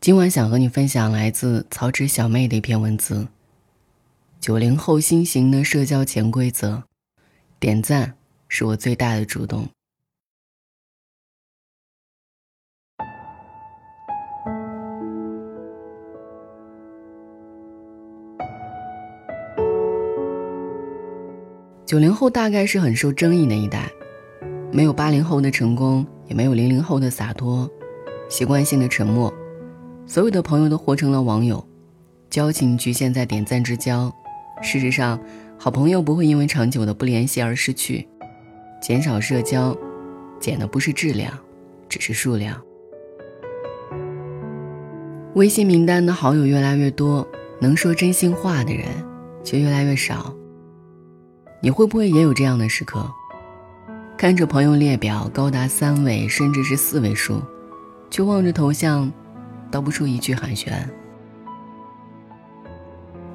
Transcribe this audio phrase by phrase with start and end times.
[0.00, 3.28] 今晚想和你分享来自曹植小妹的一篇文字。
[4.40, 6.82] 九零后新型的社交潜规则，
[7.58, 8.14] 点赞
[8.48, 9.68] 是我最大的主动。
[21.84, 23.90] 九零后大概是很受争议的一代，
[24.72, 27.70] 没有八零后的成功，也没有零零后的洒脱，
[28.30, 29.30] 习惯性的沉默。
[30.10, 31.64] 所有的朋友都活成了网友，
[32.30, 34.12] 交情局限在点赞之交。
[34.60, 35.16] 事实上，
[35.56, 38.08] 好朋友不会因为长久的不联系而失去。
[38.82, 39.72] 减少社交，
[40.40, 41.32] 减的不是质量，
[41.88, 42.60] 只是数量。
[45.36, 47.24] 微信名单的好友越来越多，
[47.60, 48.86] 能说真心话的人
[49.44, 50.34] 却越来越少。
[51.62, 53.08] 你会不会也有这样的时刻？
[54.18, 57.40] 看着朋友列表高达三位甚至是四位数，
[58.10, 59.08] 却望着头像。
[59.70, 60.72] 道不出一句寒暄。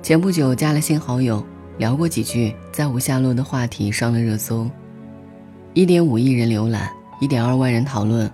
[0.01, 1.43] 前不久加了新好友，
[1.77, 4.69] 聊过几句，再无下落的话题上了热搜，
[5.73, 8.29] 一点五亿人浏览，一点二万人讨论，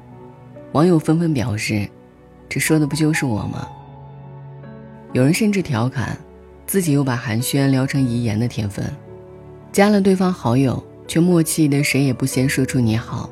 [0.74, 1.88] 网友纷纷表示
[2.50, 3.68] ：“这说的不就是我吗？”
[5.14, 6.18] 有人甚至调侃，
[6.66, 8.86] 自己又把寒暄聊成遗言的天分，
[9.72, 13.30] 加了对方好友，却默契的谁也不先说出你好，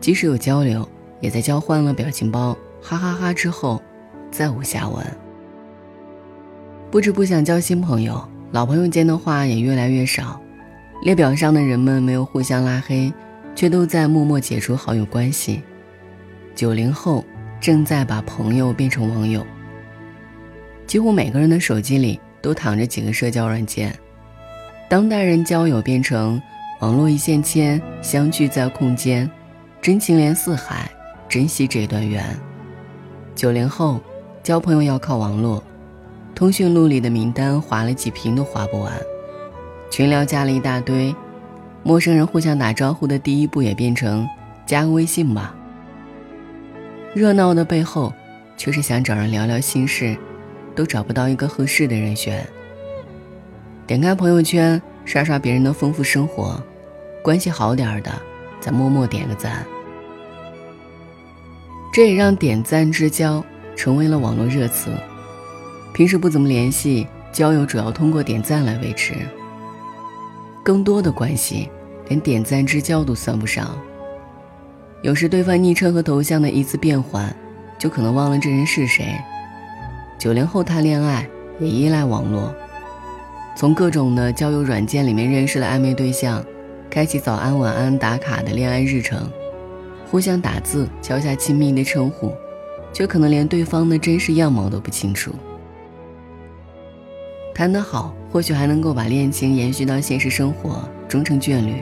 [0.00, 0.88] 即使有交流，
[1.20, 2.56] 也在交换了表情包。
[2.82, 3.32] 哈哈哈！
[3.32, 3.82] 之后，
[4.36, 5.02] 再无下文。
[6.90, 10.38] 不止不想交新朋友，老朋友间的话也越来越少。
[11.02, 13.10] 列表上的人们没有互相拉黑，
[13.54, 15.62] 却都在默默解除好友关系。
[16.54, 17.24] 九零后
[17.60, 19.44] 正在把朋友变成网友。
[20.86, 23.94] 几乎每个人的手机里都躺着几个社交软件。
[24.86, 26.40] 当代人交友变成
[26.80, 29.30] 网络一线牵，相聚在空间，
[29.80, 30.90] 真情连四海，
[31.26, 32.24] 珍惜这段缘。
[33.34, 34.00] 九零后，
[34.46, 35.60] 交朋友要靠网络，
[36.32, 38.92] 通讯录里的名单划了几屏都划不完，
[39.90, 41.12] 群聊加了一大堆，
[41.82, 44.24] 陌生人互相打招呼的第一步也变成
[44.64, 45.52] 加个微信吧。
[47.12, 48.12] 热闹的背后，
[48.56, 50.16] 却是想找人聊聊心事，
[50.76, 52.46] 都找不到一个合适的人选。
[53.84, 56.62] 点开朋友圈，刷刷别人的丰富生活，
[57.20, 58.12] 关系好点的，
[58.60, 59.66] 再默默点个赞。
[61.92, 63.44] 这也让点赞之交
[63.76, 64.90] 成为了网络热词。
[65.92, 69.14] 平时不怎么联系，交友主要通过点赞来维持。
[70.64, 71.68] 更多的关系，
[72.08, 73.78] 连点赞之交都算不上。
[75.02, 77.34] 有时对方昵称和头像的一次变换，
[77.78, 79.14] 就可能忘了这人是谁。
[80.18, 81.28] 九零后谈恋爱
[81.60, 82.52] 也依赖网络，
[83.54, 86.44] 从各种的交友软件里面认识了暧昧对象，
[86.90, 89.30] 开启早安晚安打卡的恋爱日程。
[90.10, 92.32] 互相打字，敲下亲密的称呼，
[92.96, 95.30] 却可能连对方的真实样貌都不清楚。
[97.54, 101.74] 谈得好，或许还能够把恋情延续到现实生活，终成眷侣。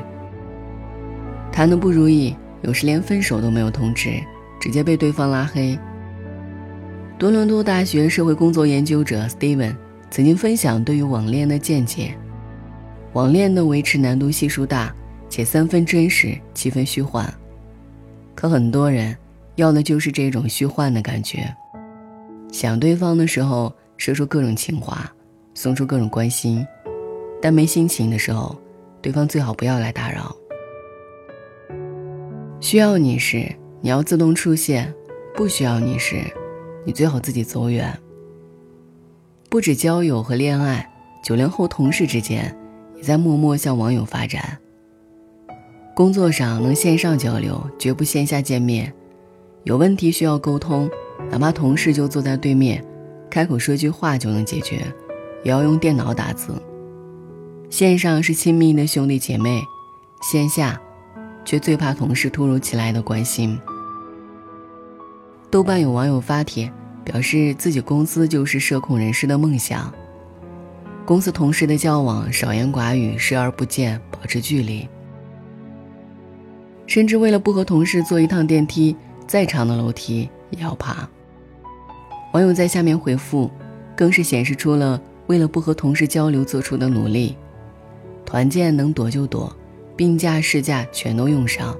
[1.52, 4.20] 谈得不如意，有时连分手都没有通知，
[4.60, 5.78] 直接被对方拉黑。
[7.16, 9.76] 多伦多大学社会工作研究者 Steven
[10.10, 12.12] 曾经分享对于网恋的见解：
[13.12, 14.92] 网恋的维持难度系数大，
[15.28, 17.32] 且三分真实，七分虚幻。
[18.34, 19.16] 可很多人
[19.56, 21.54] 要的就是这种虚幻的感觉，
[22.50, 25.12] 想对方的时候说出各种情话，
[25.54, 26.66] 送出各种关心，
[27.40, 28.56] 但没心情的时候，
[29.00, 30.34] 对方最好不要来打扰。
[32.60, 34.86] 需要你时，你要自动出现；
[35.34, 36.16] 不需要你时，
[36.84, 37.96] 你最好自己走远。
[39.48, 40.90] 不止交友和恋爱，
[41.22, 42.56] 九零后同事之间
[42.96, 44.58] 也在默默向网友发展。
[45.94, 48.92] 工作上能线上交流，绝不线下见面。
[49.64, 50.90] 有问题需要沟通，
[51.30, 52.84] 哪怕同事就坐在对面，
[53.30, 54.84] 开口说句话就能解决，
[55.42, 56.54] 也要用电脑打字。
[57.70, 59.62] 线上是亲密的兄弟姐妹，
[60.20, 60.78] 线下
[61.46, 63.58] 却最怕同事突如其来的关心。
[65.50, 66.70] 豆瓣有网友发帖
[67.02, 69.90] 表示，自己公司就是社恐人士的梦想。
[71.06, 74.86] 公司同事的交往少言寡语，视而不见，保持距离。
[76.86, 78.94] 甚至为了不和同事坐一趟电梯，
[79.26, 81.08] 再长的楼梯也要爬。
[82.32, 83.50] 网友在下面回复，
[83.96, 87.36] 更是显示出了为了不和同事交流做出的努力。
[88.24, 89.54] 团建能躲就躲，
[89.94, 91.76] 病假事假全都用上。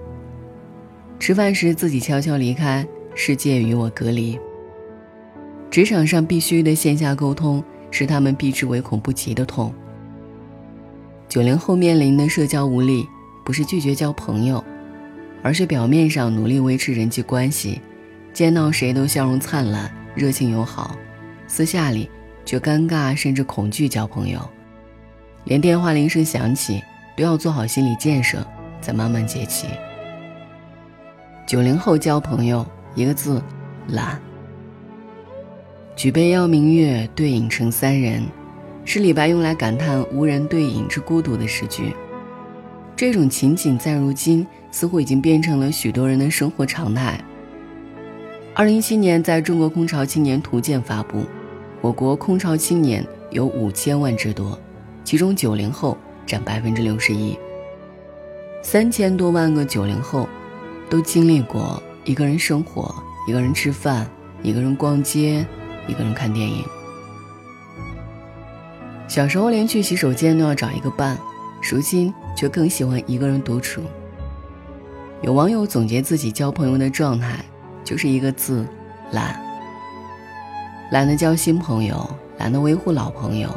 [1.18, 4.38] 吃饭时自己悄悄离开，世界与我隔离。
[5.70, 9.74] 职场上必须的线下沟通，是他们避之唯恐不及的痛。
[11.28, 13.04] 九零后面临的社交无力，
[13.44, 14.62] 不是拒绝交朋友。
[15.44, 17.78] 而是表面上努力维持人际关系，
[18.32, 20.96] 见到谁都笑容灿烂，热情友好，
[21.46, 22.08] 私下里
[22.46, 24.40] 却尴尬甚至恐惧交朋友，
[25.44, 26.82] 连电话铃声响起
[27.14, 28.42] 都要做好心理建设，
[28.80, 29.66] 再慢慢接起。
[31.46, 33.42] 九零后交朋友，一个字，
[33.88, 34.18] 懒。
[35.94, 38.22] 举杯邀明月，对影成三人，
[38.86, 41.94] 是李白用来感叹无人对饮之孤独的诗句。
[42.96, 47.20] 这种情景在如今似乎已经变成了许多人的生活常态。
[48.54, 51.24] 二零一七年，在中国空巢青年图鉴发布，
[51.80, 54.56] 我国空巢青年有五千万之多，
[55.02, 57.36] 其中九零后占百分之六十一。
[58.62, 60.28] 三千多万个九零后，
[60.88, 62.94] 都经历过一个人生活、
[63.26, 64.08] 一个人吃饭、
[64.40, 65.44] 一个人逛街、
[65.88, 66.64] 一个人看电影。
[69.08, 71.18] 小时候连去洗手间都要找一个伴，
[71.60, 73.80] 如今却更喜欢一个人独处。
[75.22, 77.44] 有网友总结自己交朋友的状态。
[77.84, 78.66] 就是一个字，
[79.12, 79.38] 懒。
[80.90, 82.08] 懒得交新朋友，
[82.38, 83.50] 懒得维护老朋友，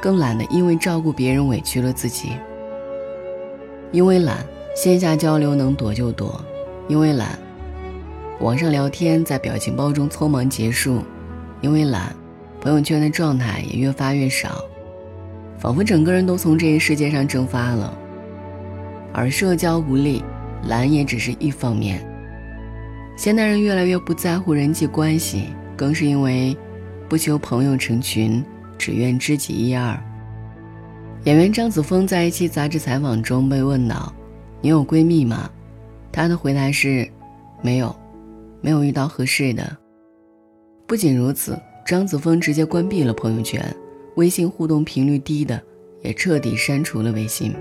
[0.00, 2.32] 更懒得因为照顾别人委屈了自己。
[3.92, 4.38] 因为懒，
[4.74, 6.40] 线下交流能躲就躲；
[6.88, 7.38] 因为懒，
[8.40, 11.02] 网上聊天在表情包中匆忙结束；
[11.60, 12.16] 因为懒，
[12.62, 14.64] 朋友圈的状态也越发越少，
[15.58, 17.92] 仿佛整个人都从这个世界上蒸发了。
[19.16, 20.22] 而社交无力，
[20.68, 22.06] 懒也只是一方面。
[23.16, 26.54] 现代人越来越不在乎人际关系，更是因为
[27.08, 28.44] 不求朋友成群，
[28.76, 29.98] 只愿知己一二。
[31.24, 34.14] 演员张子枫在一期杂志采访中被问到
[34.60, 35.50] ：“你有闺蜜吗？”
[36.12, 37.08] 她的回答是
[37.62, 37.96] ：“没有，
[38.60, 39.74] 没有遇到合适的。”
[40.86, 43.64] 不仅如此，张子枫直接关闭了朋友圈，
[44.16, 45.58] 微信互动频率低的
[46.02, 47.54] 也彻底删除了微信，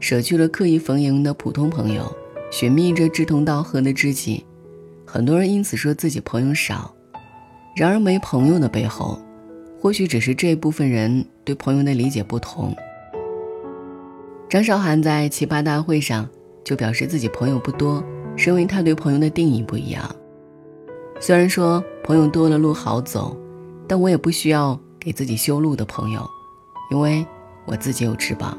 [0.00, 2.10] 舍去了刻意逢迎的普通朋友。
[2.48, 4.46] 寻觅着志同道合的知己，
[5.04, 6.94] 很多人因此说自己朋友少。
[7.74, 9.20] 然而，没朋友的背后，
[9.80, 12.74] 或许只是这部分人对朋友的理解不同。
[14.48, 16.26] 张韶涵在奇葩大会上
[16.64, 18.02] 就表示自己朋友不多，
[18.36, 20.08] 是因为他对朋友的定义不一样。
[21.18, 23.36] 虽然说朋友多了路好走，
[23.88, 26.24] 但我也不需要给自己修路的朋友，
[26.92, 27.26] 因为
[27.66, 28.56] 我自己有翅膀。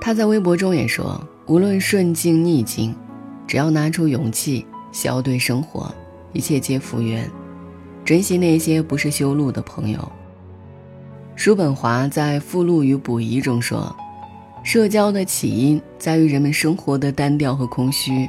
[0.00, 1.20] 他在微博中也说。
[1.46, 2.94] 无论顺境逆境，
[3.44, 5.92] 只要拿出勇气笑对生活，
[6.32, 7.28] 一切皆复原。
[8.04, 10.12] 珍惜那些不是修路的朋友。
[11.34, 13.92] 叔本华在《附录与补遗》中说
[14.62, 18.28] ：“社交的起因在于人们生活的单调和空虚，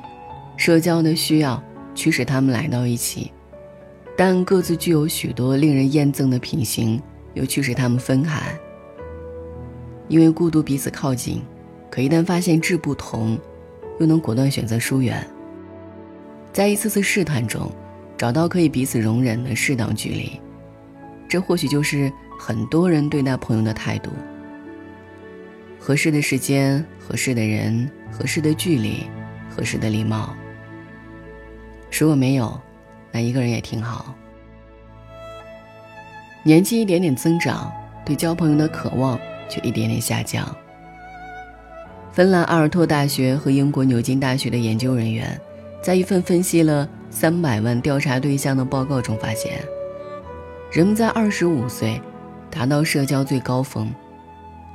[0.57, 1.61] 社交的需要
[1.93, 3.31] 驱使他们来到一起，
[4.17, 6.99] 但各自具有许多令人厌憎的品行，
[7.35, 8.41] 又驱使他们分开。
[10.07, 11.39] 因为孤独，彼此靠近。”
[11.91, 13.37] 可一旦发现志不同，
[13.99, 15.27] 又能果断选择疏远。
[16.53, 17.69] 在一次次试探中，
[18.17, 20.39] 找到可以彼此容忍的适当距离，
[21.27, 24.09] 这或许就是很多人对待朋友的态度。
[25.77, 29.05] 合适的时间、合适的人、合适的距离、
[29.49, 30.33] 合适的礼貌。
[31.91, 32.57] 如果没有，
[33.11, 34.15] 那一个人也挺好。
[36.43, 37.71] 年纪一点点增长，
[38.05, 40.55] 对交朋友的渴望却一点点下降。
[42.11, 45.39] 芬兰阿尔托大学和英国牛津大学的研究人员，
[45.81, 49.63] 在一份分析了三百万调查对象的报告中发现，
[50.69, 52.01] 人们在二十五岁
[52.49, 53.89] 达到社交最高峰，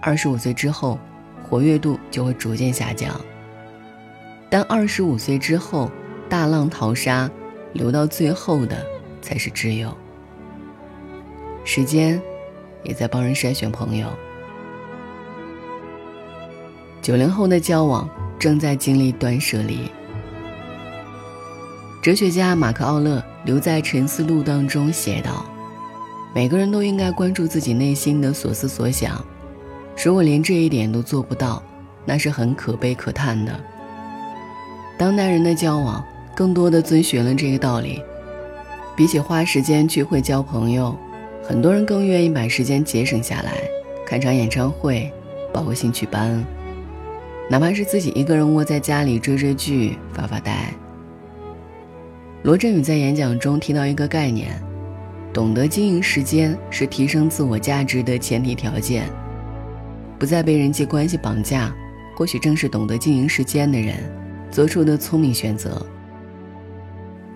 [0.01, 0.99] 二十五岁之后
[1.47, 3.21] 活跃度就会逐渐下降。
[4.49, 5.91] 但二十五岁之后
[6.31, 7.31] 大浪淘沙，
[7.75, 8.79] 留到最后的
[9.21, 9.95] 才是挚友。
[11.65, 12.19] 时间，
[12.83, 14.09] 也在帮人筛选朋友。
[17.07, 19.89] 九零后的交往正在经历断舍离。
[22.03, 25.47] 哲学家马克·奥勒留在沉思录当中写道
[26.35, 29.25] ：“每个人都应该关注自己内心的所思所想，
[30.05, 31.63] 如果连这一点都做不到，
[32.05, 33.53] 那是很可悲可叹的。”
[34.99, 38.03] 当代人的交往更多的遵循了这个道理，
[38.97, 40.99] 比起花时间聚会交朋友，
[41.45, 43.53] 很多人更愿意把时间节省下来，
[44.05, 45.09] 看场演唱会，
[45.53, 46.45] 报个兴趣班。
[47.49, 50.75] 哪怕是自己一个人窝在家里追追剧、发发呆。
[52.43, 54.61] 罗振宇在演讲中提到一个概念：
[55.33, 59.09] 懂得经营时间是提升自我价值的前提条件。
[60.19, 61.73] 不再被人际关系绑架，
[62.17, 63.97] 或许正是懂得经营时间的人
[64.51, 65.85] 做出的聪明选择。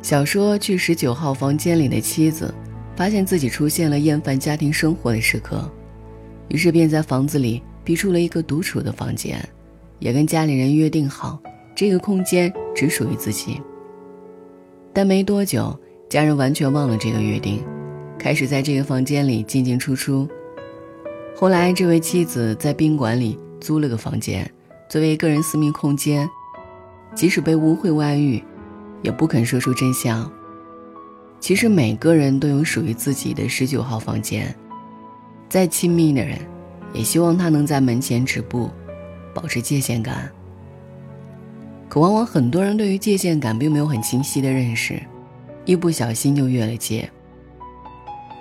[0.02, 2.52] 小说《去十九号房间里的妻子》，
[2.96, 5.70] 发现自己出现了厌烦家庭生活的时刻，
[6.48, 9.46] 于是便在房子里逼出了一个独处的房间。
[10.00, 11.38] 也跟家里人约定好，
[11.74, 13.60] 这个空间只属于自己。
[14.92, 15.78] 但没多久，
[16.08, 17.62] 家人完全忘了这个约定，
[18.18, 20.28] 开始在这个房间里进进出出。
[21.36, 24.50] 后来，这位妻子在宾馆里租了个房间，
[24.88, 26.28] 作为个人私密空间，
[27.14, 28.42] 即使被污秽外遇，
[29.02, 30.30] 也不肯说出真相。
[31.38, 34.54] 其实，每个人都有属于自己的十九号房间，
[35.48, 36.38] 再亲密的人，
[36.92, 38.68] 也希望他能在门前止步，
[39.34, 40.30] 保持界限感。
[41.88, 45.02] 可往往很多人对于界限感并没有很清晰的认识，
[45.64, 47.10] 一不小心就越了界。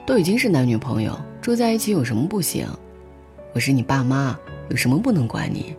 [0.05, 2.67] 都已经是男女朋友，住在一起有什么不行？
[3.53, 4.38] 我是你爸妈，
[4.69, 5.75] 有什么不能管你？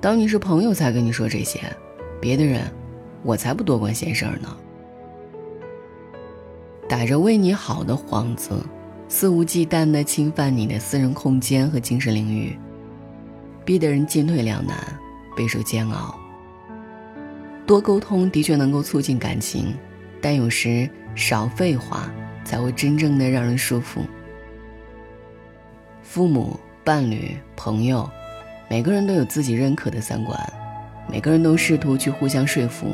[0.00, 1.60] 当你是朋友才跟你说这些，
[2.20, 2.62] 别的人，
[3.22, 4.56] 我才不多管闲事儿呢。
[6.86, 8.62] 打着为你好的幌子，
[9.08, 12.58] 肆无忌惮地侵犯你的私人空间和精神领域，
[13.64, 14.76] 逼得人进退两难，
[15.36, 16.14] 备受煎熬。
[17.66, 19.74] 多沟通的确能够促进感情，
[20.20, 22.12] 但有时少废话
[22.44, 24.02] 才会真正的让人舒服。
[26.02, 28.08] 父母、伴侣、朋友，
[28.68, 30.38] 每个人都有自己认可的三观，
[31.10, 32.88] 每个人都试图去互相说服，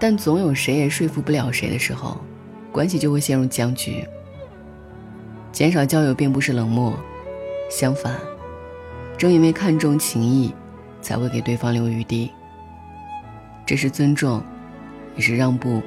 [0.00, 2.20] 但总有谁也说服不了谁的时候，
[2.70, 4.06] 关系就会陷入僵局。
[5.50, 6.96] 减少交友并不是冷漠，
[7.68, 8.14] 相反，
[9.18, 10.54] 正因为看重情谊，
[11.02, 12.30] 才会给对方留余地。
[13.66, 14.42] 这是尊重，
[15.16, 15.82] 也是让步。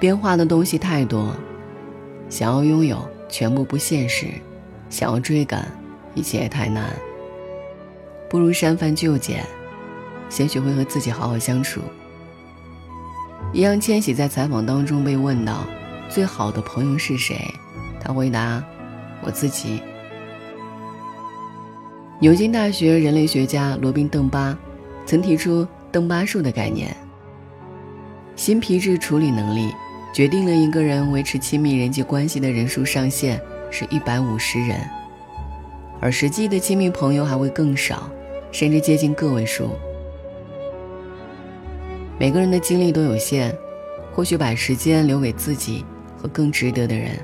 [0.00, 1.32] 变化的东西太多，
[2.28, 3.06] 想要拥有。
[3.28, 4.26] 全部不现实，
[4.90, 5.66] 想要追赶，
[6.14, 6.94] 一切也太难。
[8.28, 9.42] 不如删繁就简，
[10.28, 11.80] 先学会和自己好好相处。
[13.54, 15.64] 易烊千玺在采访当中被问到
[16.10, 17.42] 最好的朋友是谁，
[17.98, 18.62] 他回答：
[19.22, 19.80] 我自己。
[22.22, 24.56] 牛津大学人类学家罗宾·邓巴
[25.04, 26.96] 曾提出邓巴数的概念，
[28.36, 29.72] 新皮质处理能力。
[30.14, 33.40] 决定了一个人维持亲密人际关系的人数上限
[33.72, 34.78] 是一百五十人，
[36.00, 38.08] 而实际的亲密朋友还会更少，
[38.52, 39.70] 甚至接近个位数。
[42.20, 43.52] 每个人的精力都有限，
[44.14, 45.84] 或许把时间留给自己
[46.16, 47.18] 和更值得的人，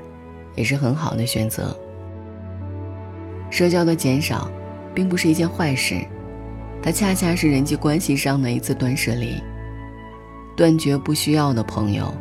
[0.56, 1.78] 也是很好的选择。
[3.48, 4.50] 社交的减少，
[4.98, 6.04] 并不是一件坏事，
[6.82, 9.40] 它恰恰是人际关系上的一次断舍离，
[10.56, 12.12] 断绝不需要的朋友。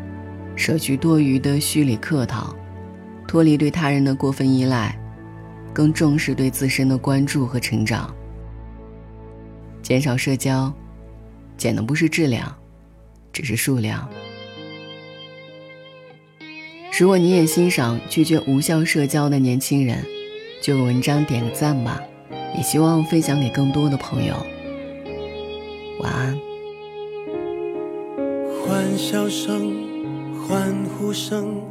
[0.56, 2.56] 舍去多余的虚礼客套，
[3.28, 4.96] 脱离对他人的过分依赖，
[5.74, 8.16] 更重视对自身的关注和成长。
[9.82, 10.72] 减少社交，
[11.58, 12.56] 减的不是质量，
[13.34, 14.08] 只是数量。
[17.00, 20.06] 如果你也欣赏拒绝无效社交的年轻人，
[20.62, 22.00] 就给文章点个赞吧，
[22.58, 24.36] 也希望分享给更多的朋友。
[26.02, 26.38] 晚安。
[28.66, 29.88] 欢笑声。
[30.48, 31.62] 欢呼声，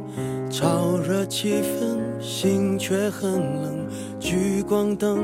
[0.51, 3.87] 炒热气氛，心却很冷。
[4.19, 5.23] 聚光灯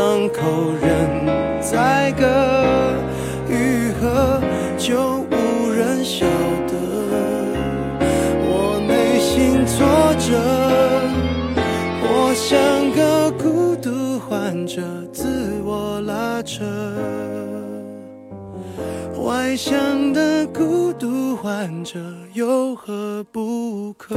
[0.00, 2.24] 伤口任宰割，
[3.50, 4.40] 愈合
[4.78, 6.24] 就无人晓
[6.66, 6.72] 得。
[8.48, 9.84] 我内心挫
[10.18, 10.32] 折，
[12.00, 14.18] 我像个孤独。
[14.20, 14.80] 患者
[15.12, 16.64] 自我拉扯，
[19.22, 21.98] 外向的孤独患者
[22.32, 24.16] 有何不可？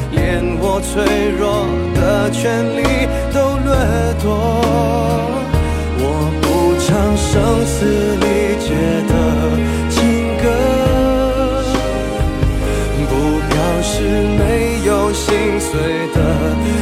[0.11, 1.03] 连我脆
[1.39, 1.65] 弱
[1.95, 2.79] 的权利
[3.33, 3.69] 都掠
[4.21, 4.29] 夺。
[6.03, 6.05] 我
[6.41, 6.45] 不
[6.79, 7.31] 唱声
[7.65, 7.75] 嘶
[8.21, 8.25] 力
[8.59, 8.67] 竭
[9.07, 9.13] 的
[9.89, 9.95] 情
[10.41, 10.45] 歌，
[13.09, 13.11] 不
[13.49, 13.93] 表示
[14.37, 14.41] 没
[14.85, 15.27] 有心
[15.59, 15.69] 碎
[16.13, 16.17] 的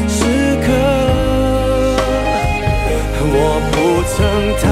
[0.08, 0.18] 时
[0.66, 0.68] 刻。
[3.32, 3.36] 我
[3.72, 3.74] 不
[4.16, 4.69] 曾。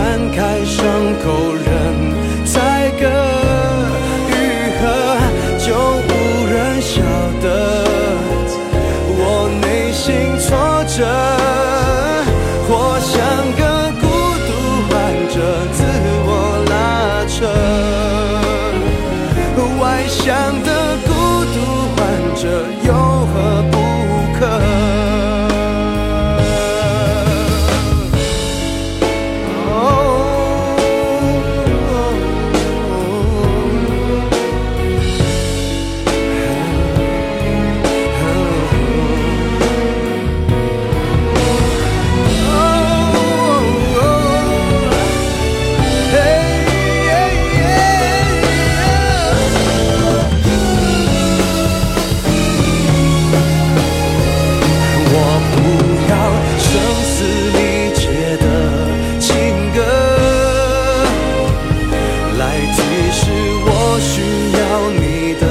[63.27, 63.33] 是
[63.65, 63.69] 我
[63.99, 64.15] 需
[64.55, 64.61] 要
[64.95, 65.43] 你的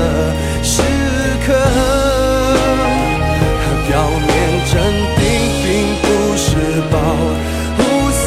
[0.62, 0.73] 时
[1.45, 1.49] 刻。
[3.87, 3.92] 表
[4.26, 4.28] 面
[4.73, 4.73] 镇
[5.16, 5.21] 定
[5.62, 5.66] 并
[6.00, 6.04] 不
[6.37, 6.49] 是
[6.90, 6.95] 保
[7.76, 7.78] 护
[8.12, 8.25] 色，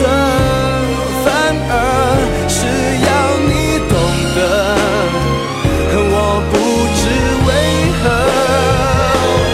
[1.26, 1.28] 反
[1.72, 1.74] 而
[2.48, 2.58] 是
[3.08, 3.10] 要
[3.50, 3.52] 你
[3.90, 3.92] 懂
[4.36, 4.38] 得。
[6.12, 6.16] 我
[6.52, 6.54] 不
[7.00, 7.02] 知
[7.48, 7.50] 为
[8.00, 8.06] 何，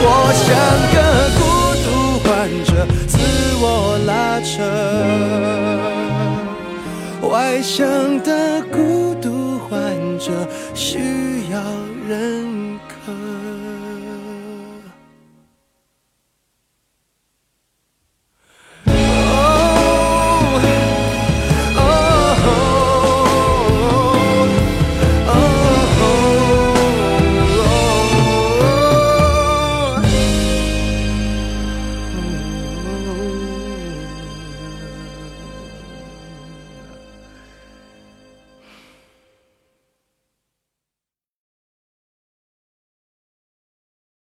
[0.04, 0.08] 我
[0.44, 0.46] 像
[0.94, 0.98] 个
[1.40, 1.42] 孤
[1.86, 1.88] 独
[2.24, 2.28] 患
[2.66, 2.70] 者，
[3.08, 3.14] 自
[3.62, 3.64] 我
[4.06, 4.12] 拉
[4.42, 4.54] 扯。
[7.30, 7.74] 外向
[8.24, 9.15] 的孤
[10.74, 10.98] 需
[11.52, 11.62] 要
[12.08, 12.45] 人。